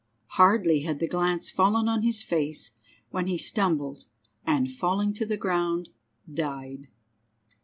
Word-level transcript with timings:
Hardly 0.29 0.79
had 0.79 0.97
the 0.97 1.07
glance 1.07 1.51
fallen 1.51 1.87
on 1.87 2.01
his 2.01 2.23
face 2.23 2.71
when 3.11 3.27
he 3.27 3.37
stumbled 3.37 4.05
and, 4.47 4.71
falling 4.71 5.13
to 5.13 5.27
the 5.27 5.37
ground, 5.37 5.89
died. 6.33 6.87